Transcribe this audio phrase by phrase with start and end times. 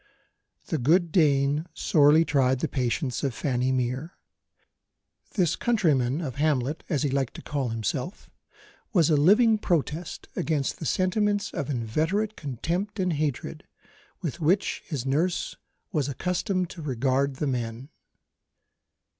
[0.65, 4.17] The good Dane sorely tried the patience of Fanny Mere.
[5.35, 8.27] This countryman of Hamlet, as he liked to call himself,
[8.93, 13.63] was a living protest against the sentiments of inveterate contempt and hatred,
[14.23, 15.55] with which his nurse
[15.91, 17.89] was accustomed to regard the men.